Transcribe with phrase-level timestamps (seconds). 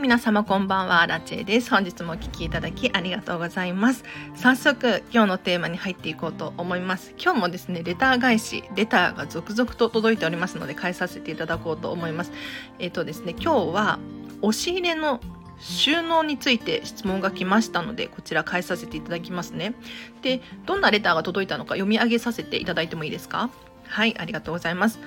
[0.00, 1.06] 皆様こんばんは。
[1.06, 1.68] ラチェです。
[1.68, 4.02] 本日もお聞きいただきありがとうございます。
[4.34, 7.12] 早速今日のテーマに入っていこうと思います。
[7.22, 12.32] 今日もですねレター返しレターが続々と届いておりますので返させていただこうと思います。
[12.78, 13.98] えっ、ー、とですね今日は
[14.40, 15.20] 押し入れの
[15.58, 19.74] 収納について質問が来ましたのでこちら返させていただきますね。
[20.22, 23.50] でどんなレターが届いたのか読み上げさせていただいてもいいですか？
[23.86, 24.98] はいありがとうございます。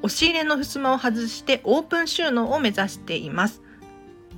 [0.00, 3.60] 押し入れの襖を外してオープン収納を目指しています。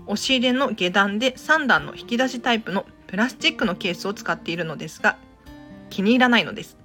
[0.06, 5.16] 押し入れの下段で3段の引き出しタイプのプラスチックのケースを使っているのですが
[5.90, 6.76] 気に入らないのです。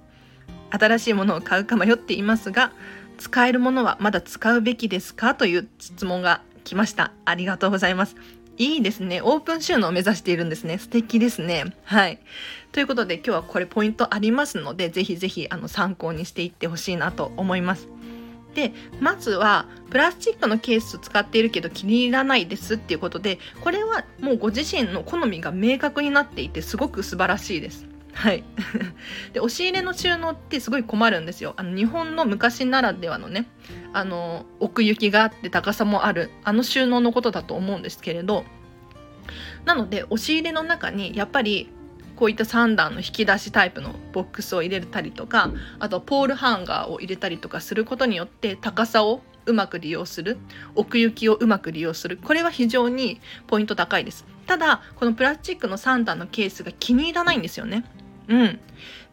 [0.70, 2.72] 新しいものを買うか迷っていますが
[3.18, 5.34] 使えるものはまだ使うべきですか？
[5.34, 7.12] という質問が来ました。
[7.24, 8.16] ありがとうございます。
[8.56, 9.20] いいですね。
[9.22, 10.78] オープン収納を目指しているんですね。
[10.78, 11.74] 素敵ですね。
[11.84, 12.20] はい。
[12.72, 17.88] ということで今日はこれポイントありますのでぜひぜひあの参考にしていってほしいなと思います。
[18.54, 27.86] でまずはプラスチックのケース使っているけど気に入らないですっていうことでこれはもうご自身の好みが明確になっていてすごく素晴らしいです。
[28.12, 28.42] はい、
[29.32, 31.54] で押し入れの収納ってすごい困るんですよ。
[31.56, 33.46] あの日本の昔ならではのね
[33.92, 38.44] あの奥行きがあって高さもあるあの収納のことだと思うんですけれど。
[39.64, 41.68] なので押し入れの中にやっぱり
[42.20, 50.36] こういった3段の引き出しタイプのボックスを入れたりとかあとポールハンガーを入れたりとかすることによって高さをうまく利用する
[50.74, 52.18] 奥行きをうまく利用する。
[52.22, 54.26] これは非常にポイント高いです。
[54.46, 57.86] ただこのプラスチックの3段のケースが気に入らないんですよね。
[58.28, 58.60] うん。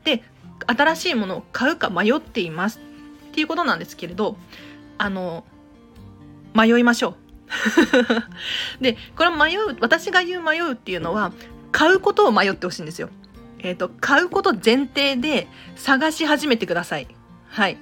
[0.03, 0.21] で
[0.65, 2.81] 新しいものを買うか迷っています。
[3.29, 4.35] っていうことなんですけれど
[4.97, 5.45] あの
[6.53, 7.15] 迷いましょう。
[8.83, 11.31] でこれ迷う私が言う迷うっていうのは
[11.71, 13.09] 買うことを迷ってほしいんですよ。
[13.59, 17.07] えっ、ー、と、買うこと前提で探し始めてください。
[17.47, 17.77] はい。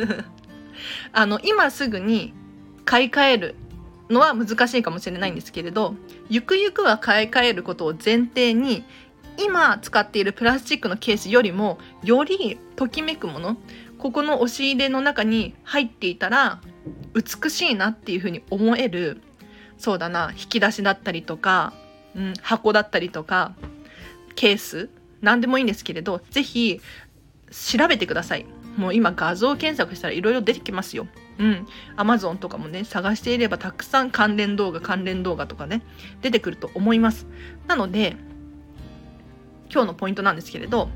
[1.12, 2.34] あの、今すぐに
[2.84, 3.54] 買い替える
[4.08, 5.94] のは難しいかもしれないんですけれど、
[6.28, 8.84] ゆくゆくは買い替えることを前提に、
[9.38, 13.56] 今使っているプラスチックのケースよりも、よりときめくもの、
[13.98, 16.60] ここの押し入れの中に入っていたら、
[17.14, 19.22] 美しいなっていうふうに思える、
[19.78, 21.72] そうだな、引き出しだったりとか、
[22.14, 23.54] うん、箱だったりとか
[24.34, 24.88] ケース
[25.20, 26.80] 何でもいいんですけれど是非
[27.50, 28.46] 調べてください。
[28.76, 31.06] もう今画像検索したらいろいろ出てきますよ。
[31.38, 31.66] うん、
[31.96, 35.82] Amazon とかもね探していればたくさん関連動画関連動画とかね
[36.22, 37.26] 出てくると思います。
[37.66, 38.16] なので
[39.72, 40.90] 今日のポイントなんですけれど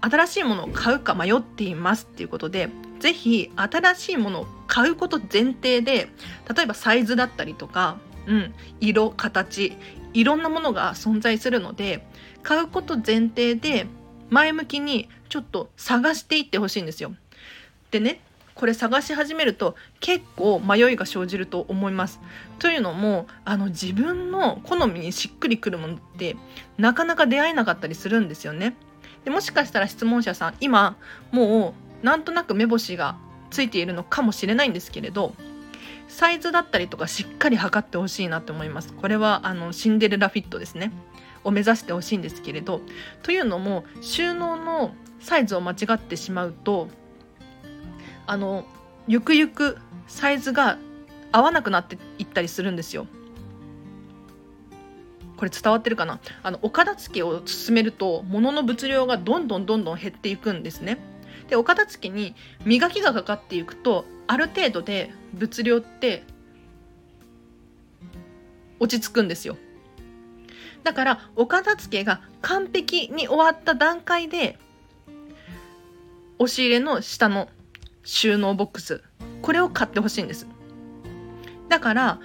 [0.00, 2.68] 新しいものを買うか迷っていますっていうことで
[3.00, 6.08] 是非新しいものを買うこと前提で
[6.54, 9.76] 例えばサイズだったりとか、うん、色形
[10.16, 12.06] いろんなものが存在するので
[12.42, 13.86] 買うこと前提で
[14.30, 17.14] 前向きにちょっと探していってほしいんですよ。
[17.90, 18.20] でね
[18.54, 22.18] これ探し始めると結構迷いが生じると思います。
[22.58, 26.36] というのもあの自分の好みにしっくりくるものって
[26.78, 28.74] なかなか出会えなかったりするんですよね。
[29.26, 30.96] でもしかしたら質問者さん今
[31.30, 33.18] もうなんとなく目星が
[33.50, 35.34] ついているのかもしれないんですけれど
[36.08, 38.92] サイズだったりとかしっかり測ってほしいなと思います。
[38.94, 40.92] これはあのシンデレラフィットですね。
[41.44, 42.80] を目指してほしいんですけれど。
[43.22, 46.88] というのも収納のサイズを間違ってしまうと
[48.26, 48.66] あの
[49.08, 49.78] ゆくゆく
[50.08, 50.78] サイズが
[51.32, 53.06] 合わなくなっていったりするんですよ。
[55.36, 56.18] これ伝わってるかな？
[56.42, 60.98] あのお片付けを進めると物の物量がどんどんどんどん減っていくんですね。
[61.48, 62.34] でお片付けに
[62.64, 66.24] 磨きがかかっていくとある程度で物量って
[68.80, 69.56] 落ち着くんですよ。
[70.82, 74.58] だからお片付けが完璧に終わった段階で
[76.38, 77.48] 押し入れの下の
[78.04, 79.02] 収納ボックス
[79.42, 80.46] これを買ってほしいんです。
[81.68, 82.20] だから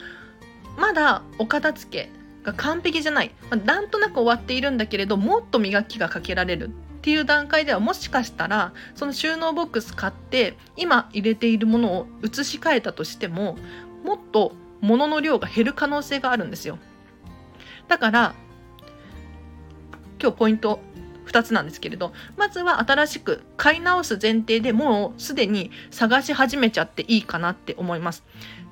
[0.77, 2.11] まだお片付け
[2.43, 6.71] が完璧じゃない、まあ、なんとなく終わっているんだけれどもっと磨きがかけられる。
[7.01, 13.57] っていう段階ではもしかしたらその収納ボックス買って今入れているものを移し替えたとしても
[14.05, 16.77] もっと物の量が減る可能性があるんですよ。
[17.87, 18.35] だから
[20.21, 20.79] 今日ポイント
[21.25, 28.23] 2つなんですけれどまずは新しく買い直す前提でもうすでに探し始めちゃっていいかなって思います。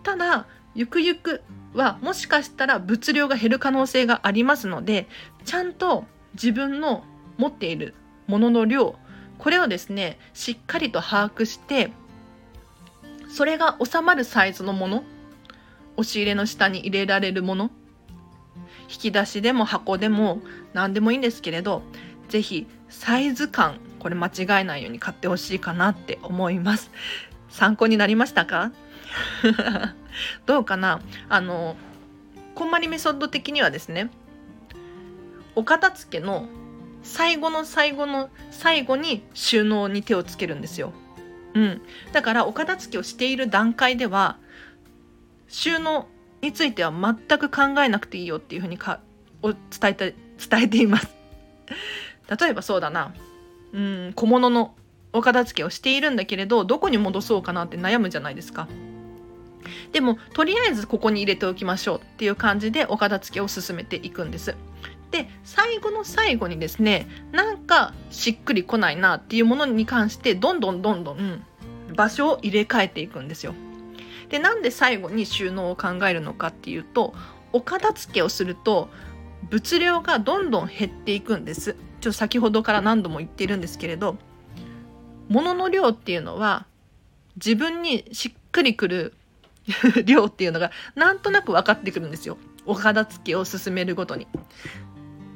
[0.03, 0.45] ただ
[0.75, 1.41] ゆくゆく
[1.73, 5.07] はもしかしたら物量が減る可能性がありますので
[5.45, 6.05] ちゃんと
[6.35, 7.03] 自分の
[7.37, 7.95] 持っている
[8.29, 8.95] ものの量。
[9.37, 11.91] これをですねしっかりと把握して
[13.29, 15.03] それが収まるサイズのもの。
[15.97, 17.71] 押し入れの下に入れられるもの。
[18.89, 20.41] 引き出しでも箱でも
[20.73, 21.83] 何でもいいんですけれど
[22.29, 26.89] 是非サイズ感これ間違えないように買ってほしいかなって思います。
[27.49, 28.71] 参考になりましたか？
[30.45, 31.01] どうかな？
[31.27, 31.75] あの
[32.55, 34.09] こんまりメソッド的にはですね
[35.55, 36.47] お片付けの
[37.09, 40.93] 最後の最後の最後に収納に手をつけるんですよ。
[41.55, 41.81] うん、
[42.13, 44.37] だからお片付けをしている段階では
[45.47, 46.07] 収納
[46.41, 48.99] については全く考えなくていいよっていうふうにか
[49.41, 50.15] を伝えて
[50.49, 51.07] 伝えています。
[52.39, 53.11] 例えばそうだな
[53.73, 54.75] うん小物の
[55.11, 58.67] お片付けをしているんだけれどどこに戻そうかなって悩むじゃないですか。
[59.91, 64.55] でもとりあえずここに入れておきましょうっていう感じでお片付けを進めていくんです。
[65.11, 71.43] で最後の最後にですねなんかしっくりこないなっていうものに関してどんどんどんどん
[71.95, 73.53] 場所を入れ替えていくんですよ。
[74.29, 77.15] でなんで最後に収納を考えるのかっていうと
[77.51, 78.89] お片付けをすると
[79.49, 81.75] 物量がどんどん減っていくんです。
[82.01, 84.15] ちょっと先ほどから何度も言っているんですけれど
[85.27, 86.65] 物の量っていうのは
[87.35, 89.13] 自分にしっくりくる
[90.05, 92.37] 量っていうのがなんとなく分かってくるんですよ。
[92.65, 94.27] お片付けを進めるごとに。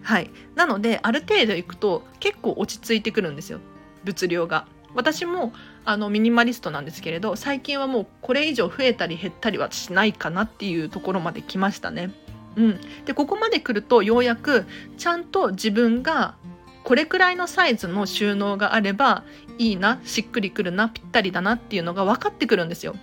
[0.04, 0.30] はい。
[0.56, 3.60] なので、ある程度いくと結構落ち着いてくるんですよ。
[4.04, 4.68] 物量が。
[4.96, 5.54] 私も
[5.86, 12.12] あのミニマリストなんですけれど最近はもうこれ以上増えたり減ったりはしないかなっていうところまで来ましたね。
[12.56, 14.66] うん、でここまで来るとようやく
[14.98, 16.36] ちゃんと自分が
[16.84, 19.24] これくらいのサイズの収納があれば
[19.58, 22.96] いいなしっくりくるなぴったりだなっていうのが分かってくるんですよ。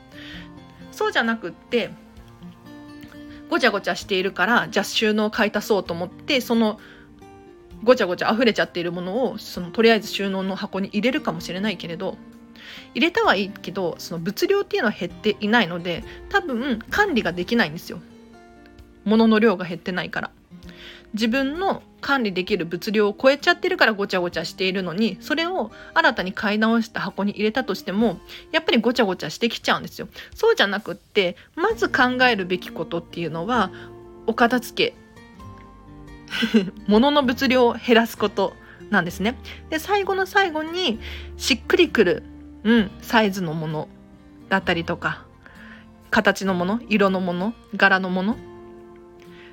[0.92, 1.90] そうじゃなくって
[3.50, 6.78] ごちゃごちゃしているからじゃあ収納買い足そうと思ってその
[7.82, 12.16] ごちゃごちゃ溢れちゃっているものをそのとりあえず収納の箱に入れるかもしれないけれど
[12.94, 18.00] 入れたはいいけどその物量っていうのは減っていないので多分管理ができないんですよ。
[19.04, 20.30] 物の量が減ってないから。
[21.14, 28.18] 自分の管理できる物量を超えちゃってるからごちゃごちゃしているのにそれを新たに買い直した箱に入れたとしても
[28.52, 30.08] やっぱりごちゃごちゃしてきちゃうんですよ。
[30.34, 33.70] そうじゃなくってまず考えるべきことっていうのは
[34.26, 35.00] お片付け。
[36.86, 38.54] 物の物量を減らすこと
[38.90, 39.36] なんですね。
[39.68, 41.00] で最後の最後に
[41.36, 42.22] しっくりくる、
[42.64, 43.88] うん、サイズのもの
[44.48, 45.24] だったりとか
[46.10, 48.36] 形のもの色のもの柄のもの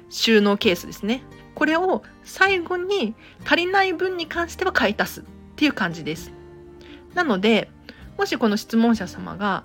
[0.10, 1.24] 収納ケースですね。
[1.58, 5.24] これを最後に足りない分に関しては買い足すっ
[5.56, 6.32] ていう感じです。
[7.16, 7.72] なので、
[8.16, 9.64] もしこの質問者様が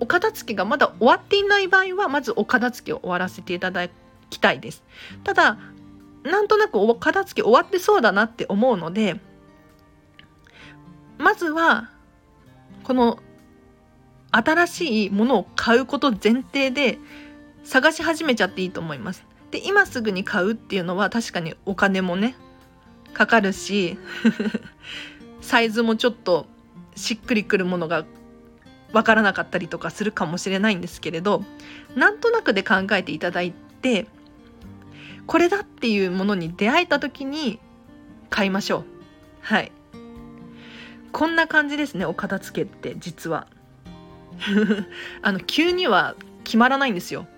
[0.00, 3.88] お片付けがまだ終わっていない場合は、まずお片付けを終わらせていただ
[4.28, 4.84] きたいです。
[5.24, 5.56] ただ、
[6.24, 9.18] なんとなくお片付け終わってそうだなって思うので、
[11.16, 11.90] まずは、
[12.82, 13.18] この
[14.30, 16.98] 新しいものを買うこと前提で
[17.62, 19.24] 探し始めちゃっていいと思います。
[19.54, 22.34] で今すぐに買うっていうのは確かにお金もね
[23.12, 23.96] かかるし
[25.40, 26.48] サイズもちょっと
[26.96, 28.04] しっくりくるものが
[28.92, 31.44] わからなかったりとかするかもしれないんですけれど
[31.94, 34.08] なんとなくで考えていただいて
[35.28, 37.60] これだっていうものに出会えた時に
[38.30, 38.84] 買いましょう。
[39.40, 39.70] はい。
[41.12, 43.46] こんな感じですねお片付けって実は。
[45.22, 47.28] あの急には決まらないんですよ。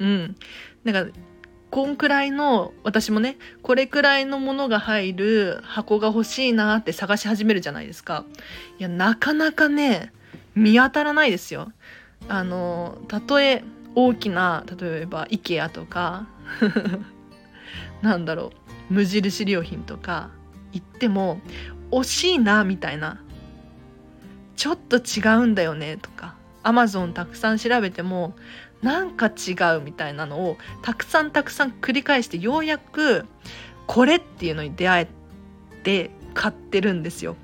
[0.00, 0.36] うん。
[0.84, 1.18] なんか
[1.70, 8.24] こんくらいの私もねこれくらいのものが入る箱が欲しいなって探し始めるじゃないですか。
[8.78, 10.12] いやなかなかね
[10.54, 11.72] 見当たらないですよ。
[12.28, 13.62] あのたとえ
[13.94, 16.26] 大きな例えば IKEA とか
[18.02, 18.52] なんだろ
[18.90, 20.30] う無印良品とか
[20.72, 21.40] 行っても
[21.90, 23.20] 惜しいなみたいな
[24.56, 28.34] ちょっと違うんだよねとか Amazon たくさん調べても
[28.82, 33.26] なんか違うみたいなのをたくさんたくさん繰り返してようやく
[33.86, 35.08] これっていうのに出会え
[35.82, 37.36] て買ってるんですよ。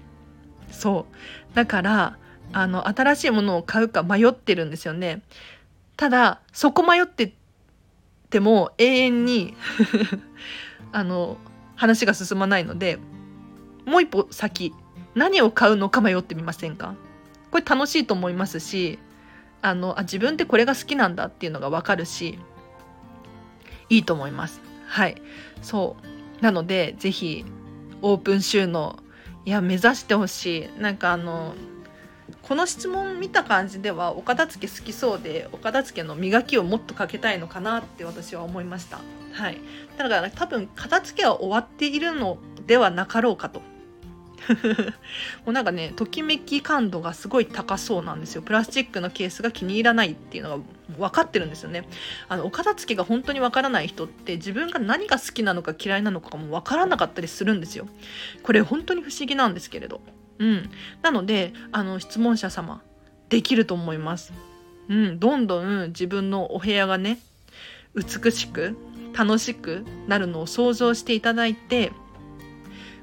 [0.70, 1.06] そ
[1.52, 2.18] うだから
[2.52, 5.22] あの新しいものを買うか迷ってるんですよね。
[5.96, 7.32] ただそこ迷って
[8.30, 9.54] ても永遠に
[10.92, 11.36] あの
[11.74, 12.98] 話が進まないので
[13.84, 14.74] もう一歩先
[15.14, 16.94] 何を買うのか迷ってみませんか？
[17.50, 18.98] これ楽しいと思いますし
[19.66, 22.38] あのあ自分ってこれが好きなんだっていうのが分かるし
[23.88, 24.60] いいと思います。
[24.86, 25.20] はい。
[25.60, 25.96] そ
[26.40, 26.42] う。
[26.42, 27.44] なので是非
[28.00, 29.00] オープン収納
[29.44, 30.80] いや目指してほしい。
[30.80, 31.56] なんかあの
[32.42, 39.00] この質問見た感じではお片付け好きそうでお片付けの磨きをもっとかけたいのかなって私は思いました。
[39.32, 39.58] はい。
[39.98, 43.62] だから多分片付けは終わっているのではなかろうかと。
[45.44, 48.42] もうなんかねときめき感度がすごい高そうなんですよ。
[48.42, 50.64] プラスチックのケースが気に入らないっていうのが
[50.98, 51.88] 分かってるんですよね。
[52.28, 57.88] あのお片付けが本当に分からない人って自分が何が好きなのか嫌いなのかも分からなかったりするんですよ。
[58.42, 60.00] これ本当に不思議なんですけれど。
[60.38, 60.70] うん。
[61.02, 62.82] なのであの質問者様
[63.28, 64.32] できると思います。
[64.88, 65.18] うん。
[65.18, 67.18] どんどん自分のお部屋がね
[67.94, 68.76] 美しく
[69.16, 71.90] 楽しくなるのを想像していただいて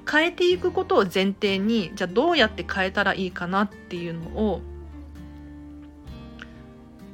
[0.09, 4.61] 変えていくことを前提にじゃあどうやって変えたらいいかなっていうのを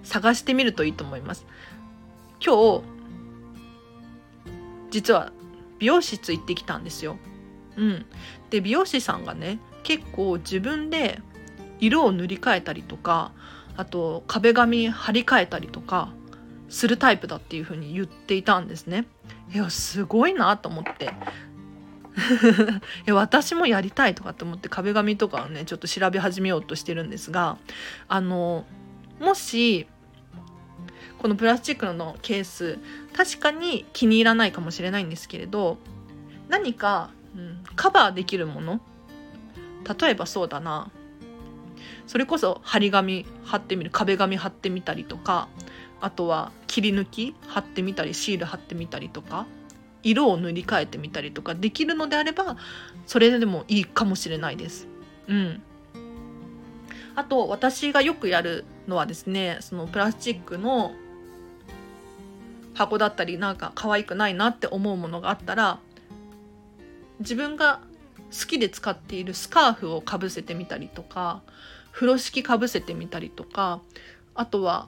[0.04, 1.46] 探してみるといいと思います。
[2.44, 2.84] 今日
[4.92, 5.32] 実は
[5.78, 7.18] 美容室行ってきたんですよ。
[7.78, 8.06] うん、
[8.50, 11.22] で美容師さんがね結構自分で
[11.80, 13.32] 色を塗り替えたりとか
[13.78, 16.12] あと壁紙張り替えたりとか
[16.68, 19.06] するタイプだっていう風に言っていたんですね。
[19.54, 21.12] いやすごいなと思って
[23.06, 27.58] いや私もやりたいとかって思って壁紙とかをねちょっと調べ始めようとしてるんですが
[28.08, 28.66] あの
[29.20, 29.88] もし
[31.20, 32.80] このプラスチックのケース
[33.16, 35.78] 確かに気に入らないかもしれないんですけれど
[36.48, 38.82] 何か、うん、カバーできるもの
[40.00, 40.92] 例えばそうだな。
[42.10, 45.48] それこそ張り紙貼ってみる壁紙貼ってみたりとか
[46.02, 49.46] あとは切り抜き貼ってみたりシール貼ってみたりとか
[50.04, 52.58] 色を塗り替えてみたりとかできるのであれば
[53.06, 54.88] それでもいいかもしれないです。
[55.28, 55.62] うん、
[57.16, 60.94] あと私がよくやるのはですねそのプラスチックの
[62.74, 65.80] 箱だったりなんか可愛くないなって思うものがあったら
[67.20, 67.82] 自分が
[68.32, 71.42] 好きで使っているスカーフをかぶせてみたりとか
[71.92, 73.82] 風呂敷かぶせてみたりとか
[74.34, 74.88] あとは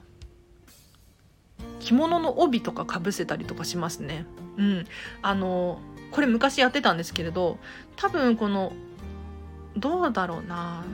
[1.80, 4.24] 着物の帯とかかぶせたりとかしますね。
[4.56, 4.86] うん、
[5.22, 5.80] あの
[6.10, 7.58] これ昔やってたんですけれど
[7.96, 8.72] 多分この
[9.76, 10.84] どうだろうな。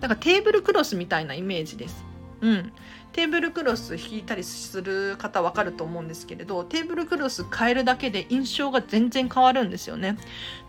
[0.00, 2.04] なんかテーブルクロスみたいなイメージです。
[2.42, 2.72] うん、
[3.12, 10.18] テーブルクロス引いたりする方わかると思うんですけれどテーブルクロス変えるだけで印象が全然変わるんですよね。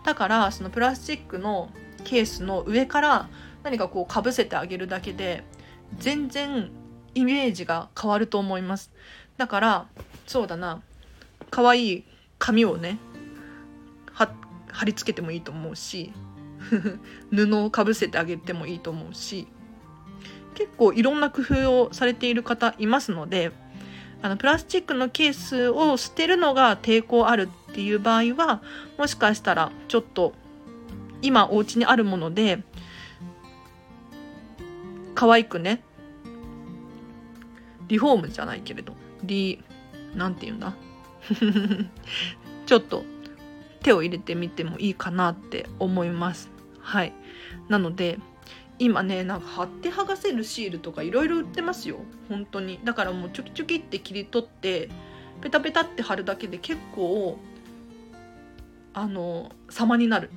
[0.04, 1.70] だからそのプラスチックの
[2.04, 3.28] ケースの上から
[3.64, 5.44] 何かこうかぶせてあげるだけで
[5.98, 6.70] 全然
[7.14, 8.90] イメージが変わると思います。
[9.36, 9.86] だから
[10.26, 10.80] そうだな。
[11.50, 12.04] 可愛い
[12.38, 12.98] 紙をね
[14.78, 16.12] 貼り付けてもいいと思うし
[17.34, 19.48] 布をかぶせてあげてもいいと思うし
[20.54, 23.52] 結構いろんな工夫をされている方いますので
[24.22, 28.62] あのプラスチックのケースを捨てるのが抵抗あるっていう場合は
[28.98, 30.34] もしかしたらちょっと
[31.22, 32.62] 今お家にあるもので
[35.14, 35.82] 可愛くね
[37.88, 39.62] リフォームじゃないけれどリ
[40.14, 40.74] なんて言うんだ？
[42.66, 43.04] ちょっと
[43.82, 46.50] 手を入れてみてもいいかなって思います。
[46.80, 47.12] はい。
[47.68, 48.18] なので
[48.78, 51.98] 今ねなんか貼って剥がせるシールとかいろいろ売ってますよ。
[52.28, 52.80] 本当に。
[52.84, 54.88] だからもうチョキチョキって切り取って
[55.40, 57.38] ペタペタって貼るだけで結構
[58.94, 60.30] あの様になる。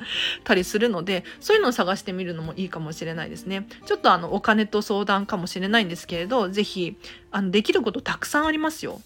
[0.44, 3.66] たりするのでそういうのを探してみるのもいいかもしれないですね。
[3.86, 6.96] ちょっとあのお金と相談かもしれないんですけれど是非
[7.30, 9.00] あのできることたくさんありますよ。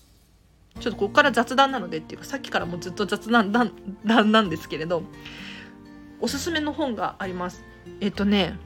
[0.80, 5.02] ちょっとここから雑談なのでっていうかさっきからもうずっと雑談なんですけれど
[6.20, 7.64] おすすめの本があります。
[8.00, 8.58] えっとね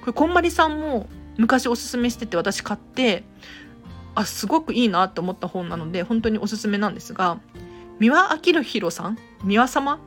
[0.00, 1.08] これこんまりさんも
[1.38, 3.24] 昔おすすめしてて私買って
[4.14, 7.40] あすごくいいなと思った本なので本当におすすめなんですが
[7.98, 10.00] 三輪明宏さん三輪様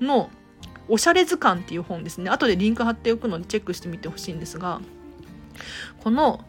[0.00, 0.30] の
[0.88, 2.30] 「おしゃれ図鑑」っていう本ですね。
[2.30, 4.80] 後でリンク貼っておくのでチェックしてみてほしいんですが
[6.02, 6.44] この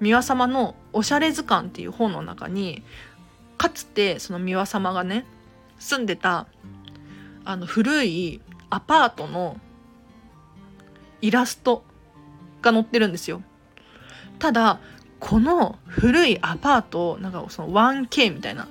[0.00, 2.82] 三輪様の「おしゃれ図鑑」っていう本の中に
[3.66, 5.26] かつてその三輪様がね
[5.80, 6.46] 住んでた
[7.44, 9.58] あの古いアパートの
[11.20, 11.82] イラスト
[12.62, 13.42] が載ってるんですよ。
[14.38, 14.78] ただ
[15.18, 18.68] この古いアパートなんかその 1K みたいな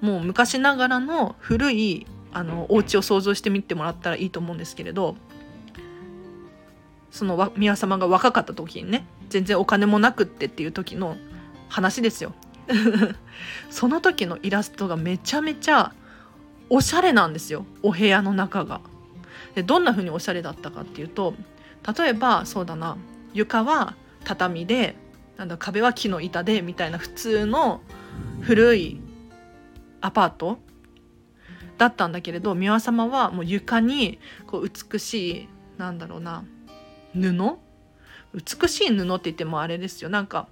[0.00, 5.14] もう昔ながらの古いあのお家を想像してみてもらったらいいと思うんですけれど
[7.12, 11.16] その宮様が若かった時にね全然お金もなくってっていう時の
[11.68, 12.34] 話ですよ
[13.70, 15.92] その時のイラストがめちゃめちゃ
[16.70, 17.66] おしゃれなんですよ。
[17.82, 18.80] お部屋の中が。
[19.54, 21.34] でどんな風におしゃれだったかっていうと
[21.96, 22.96] 例えばそうだな
[23.32, 23.94] 床は
[24.24, 24.96] 畳で
[25.36, 27.80] なんだ壁は木の板でみたいな普通の
[28.40, 29.00] 古い
[30.00, 30.58] アパート
[31.78, 36.44] だったんだけれど三輪様はもう床にこう美しいなんだろうな
[37.14, 37.58] 布？
[38.34, 40.10] 美しい布って言ってもあれですよ。
[40.10, 40.48] なんか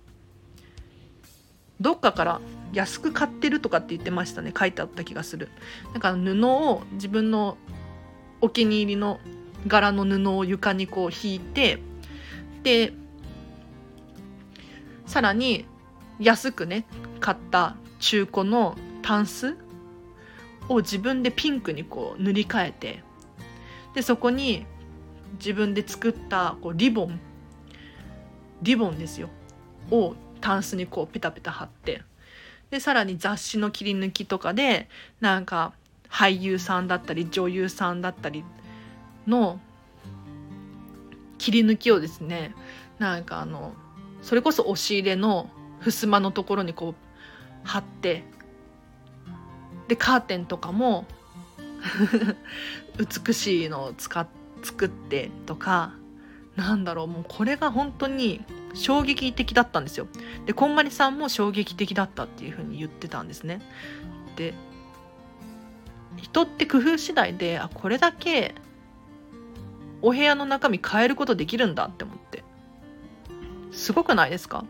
[1.80, 2.40] どっかから
[2.72, 5.48] 安く買ってるとかって言ってましたね書いてあった気がする。
[5.92, 7.56] なんか布を自分の
[8.40, 9.20] お気に入りの
[9.66, 11.78] 柄の布を床にこう引いて
[12.62, 12.92] で
[15.06, 15.66] さらに
[16.18, 16.84] 安くね
[17.20, 19.56] 買った中古のタンス
[20.68, 23.02] を自分でピンクにこう塗り替えて
[23.94, 24.66] でそこに
[25.38, 27.20] 自分で作ったこうリボン
[28.62, 29.28] リボンですよ
[29.90, 32.02] をタンスにこうペタペタ貼って
[32.70, 34.88] でさらに雑誌の切り抜きとかで
[35.20, 35.72] なんか
[36.10, 38.44] 俳優さんだったり女優さんだったり
[39.26, 39.60] の
[41.38, 42.54] 切り抜きをですね
[42.98, 43.72] なんかあの
[44.20, 45.48] それこそ押し入れの
[45.80, 46.94] 襖のところにこう
[47.64, 48.24] 貼って
[49.88, 51.06] でカーテンとかも
[53.26, 54.26] 美しいのを使
[54.62, 55.92] 作ってとか
[56.56, 58.44] なんだろうもうこれが本当に
[58.74, 60.06] 衝撃的だったんですよ。
[60.46, 63.60] でこんまりさんも衝撃的だったっていうふうに言ってたんですね。
[64.36, 64.54] で
[66.16, 68.54] 人って工夫次第であこれだけ
[70.00, 72.44] お部屋の中身変えることできるんだって思って。
[73.70, 74.64] すごくないですか？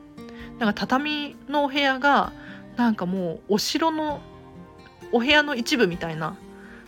[0.58, 2.32] なんか畳のお部屋が
[2.76, 4.20] なんかもうお城の
[5.10, 6.36] お部屋の一部みたいな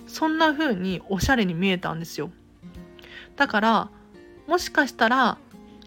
[0.06, 2.30] そんな風におしゃれに見えたんですよ。
[3.36, 3.90] だから
[4.46, 5.38] もしかしたら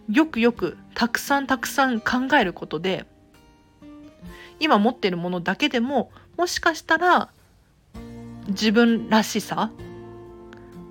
[0.09, 3.05] よくよくたくさんたくさん考えることで
[4.59, 7.29] 今持ってるものだけでももしかしたら
[8.47, 9.71] 自分らしさ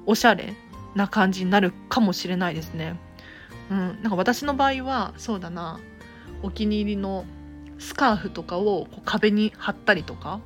[0.05, 0.55] おしゃれ
[0.95, 2.99] な感じになるかもしれないですね。
[3.71, 5.81] うん、なんか私の場合はそうだな
[6.43, 7.25] お気に入りの
[7.79, 10.41] スカーフとかをこう壁に貼ったりとか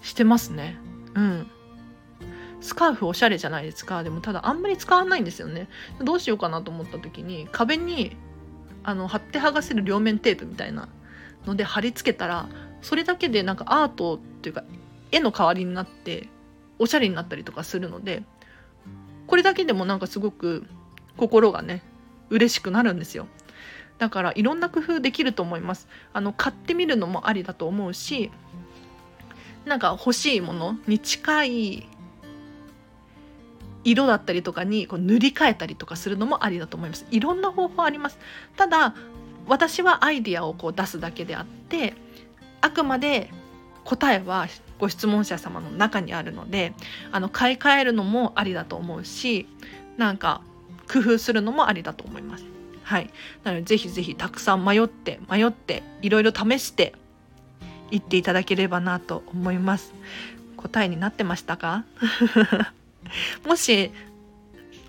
[0.00, 0.78] してますね。
[1.14, 1.50] うん。
[2.62, 4.02] スカーフおしゃれじゃないですか。
[4.02, 5.68] でもただあんまり使わないんですよね。
[6.00, 8.16] どうしようかなと思った時に壁に
[8.84, 10.88] あの貼って剥がせる両面テープみたいな
[11.46, 12.48] ので貼り付けたら
[12.80, 14.64] それだけでなんかアートっていうか
[15.10, 16.28] 絵の代わりになって
[16.78, 18.22] おしゃれになったりとかするので
[19.26, 20.66] これだけでもなんかすごく
[21.16, 21.82] 心がね
[22.30, 23.26] 嬉しくなるんですよ
[23.98, 28.30] だからいろんな工夫できると思いますあの買ってみるのもありだと思うし
[29.64, 31.88] なんか欲しいものに近い
[33.84, 38.18] 色だったりとかにこう塗り替えたりとかするのもありだと思いますいろんな方法あります
[38.56, 38.94] ただ
[39.46, 41.94] 私はアイディアをこう出すだけであって
[42.60, 43.30] あくまで
[43.84, 44.46] 答えは
[44.78, 46.74] ご質問者様の中にあるので
[47.10, 49.48] あの買い替えるのもありだと思うし
[49.96, 50.42] なんか
[50.92, 52.44] 工夫するのもありだと思います。
[52.82, 53.10] はい、
[53.44, 56.94] なのでぜひぜひたくさん迷って迷っていろいろ試して
[57.90, 59.94] いっていただければなと思います。
[60.56, 61.84] 答えになってましたか？
[63.46, 63.90] もし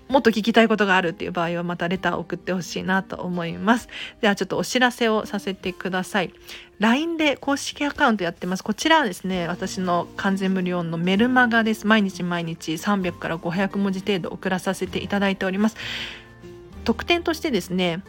[0.08, 3.88] もっと聞きたいことがあるっていう場合はまたレターを送ってほしいなと思います。
[4.20, 6.32] ではちょっとお知らせをさせてください。
[6.78, 8.62] LINE で公式アカウントやってます。
[8.62, 11.86] こちらはですね、私の完全無料のメルマガです。
[11.86, 15.76] 毎日毎日300から500文字程度送らさせていただいております。
[16.84, 18.02] 特典としてですね、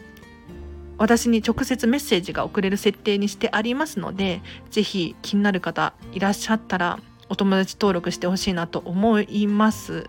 [0.98, 6.98] 私に直接メッセージが送れる設定にしてありますので、ぜひ気になる方いらっしゃったら
[7.28, 10.08] お友達登録してほしいなと思います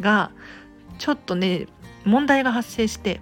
[0.00, 0.30] が、
[0.98, 1.66] ちょっとね
[2.04, 3.20] 問題が発生して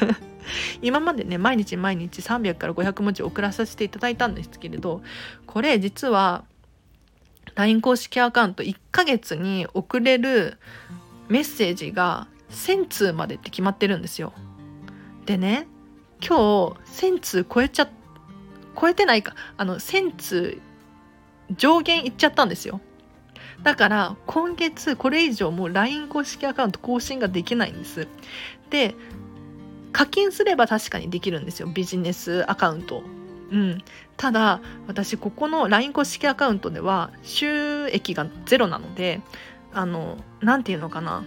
[0.82, 5.02] 今までね毎日毎日300から500文字送らさせていただいたんですけれど
[5.46, 6.44] これ実は
[7.54, 10.58] LINE 公式アカウント1ヶ月に送れる
[11.28, 14.32] メッセージが1000通までって決まってるんですよ。
[15.26, 15.66] でね
[16.26, 17.88] 今日1000通超えちゃ
[18.80, 20.60] 超えてないかあの1000通
[21.56, 22.80] 上限いっちゃったんですよ。
[23.62, 28.06] だから今月これ以上もう LINE 公式アカウント更新ができないんです。
[28.70, 28.94] で
[29.92, 33.02] 課金すれば確かにできるんですよビジネスアカウント。
[33.50, 33.82] うん、
[34.18, 39.22] ただ私ここの LINE 公式アカウントでは収益がゼロなので
[39.72, 41.24] あの何て言うのかな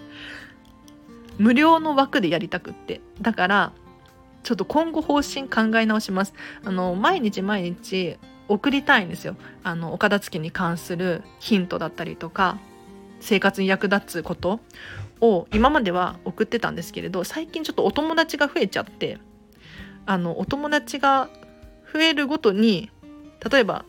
[1.38, 3.72] 無料の枠でやりたくってだから
[4.42, 8.18] ちょっと今後方針考え直しますあの毎日毎日
[8.52, 9.36] 送りたいんですよ。
[9.64, 12.58] あのお片付けに関するヒントだったりとか
[13.20, 14.60] 生活に役立つこと
[15.20, 19.18] を今までは送ってたんですけれど最近ちょっとお友達が増えちゃって
[20.04, 21.30] あのお友達が
[21.92, 22.90] 増えるごとに
[23.48, 23.84] 例えば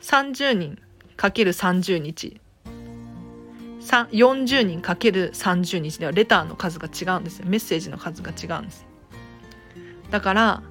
[0.00, 0.78] 30人
[1.16, 2.40] かける30日
[3.80, 7.46] 40人かける30日ではレターの数が違うんですよ。
[7.48, 8.86] メッセージの数が違うんです。
[10.10, 10.62] だから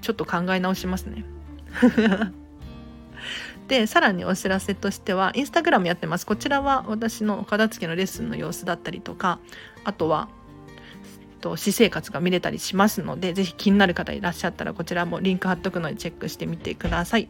[0.00, 1.24] ちょっと考え直しますね。
[3.68, 6.26] でさらにお知らせとしてはインスタグラムやってます。
[6.26, 9.38] こちらは私のお片付けのレッスンの様子だったりとか
[9.84, 10.28] あとは
[11.40, 17.28] と私生活が見れたりしますので是非気になる方いらっしゃったらこちらもリンク貼っとくのでチェックしてみてください。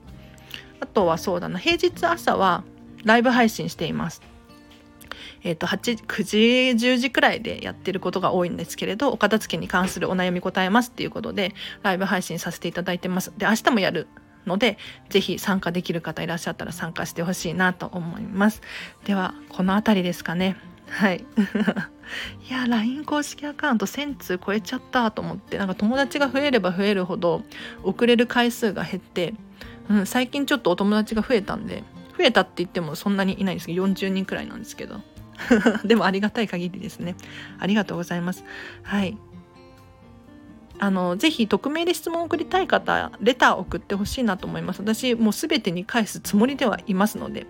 [0.81, 2.64] あとはそうだな平日朝は
[3.05, 4.22] ライブ配信しています。
[5.42, 6.22] えーと、8 9
[6.76, 13.33] 時10時くらいでやってることが多いんですけれどお片付けに関するお悩み答えますっていうことでライブ配信させていただいてます。
[13.37, 14.09] で明日もやる
[14.46, 18.62] ので、ぜひ参加できる方いらっしゃったら参加してほしいなと思います。
[19.05, 20.57] では、この辺りですかね。
[20.88, 21.24] はい。
[22.48, 27.44] いや LINE 公式アカウント1000通超えちゃったと思ってなんか友達が増えれば増えるほど
[27.85, 29.35] 遅れる回数が減って、
[29.88, 31.85] うん、最近ちょっとお友達が増えたんで
[32.18, 35.00] 増えたって言ってもそんなにいないんですけど40人くらいなんですけど。
[35.85, 37.16] でもありがたい限りですね。
[37.59, 38.44] ありがとうございます。
[38.83, 39.16] はい。
[40.81, 44.81] あのぜひ匿名で質問を送りたい方レターを送ってほしいなと思います。
[44.81, 47.47] 私もう全てに返すつもりではいますので。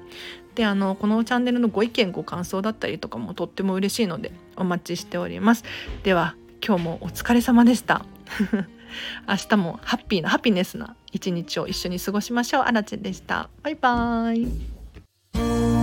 [0.57, 5.65] であのこのチャンネルのご意見ご感想だったりとかもとっても嬉しいのでお待ちしております。
[6.03, 6.35] では
[6.67, 8.05] 今日もお疲れ様でした。
[9.29, 12.63] 明日もハッピーなハピネスな一日を一緒に過ごしましょう。
[12.63, 13.49] あらちでした。
[13.63, 15.80] バイバーイ。